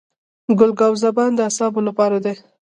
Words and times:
ګل 0.59 0.71
ګاو 0.79 0.93
زبان 1.03 1.31
د 1.35 1.39
اعصابو 1.47 1.81
لپاره 1.87 2.17
دی. 2.25 2.33